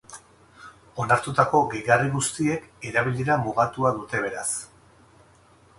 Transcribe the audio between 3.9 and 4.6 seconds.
dute, beraz.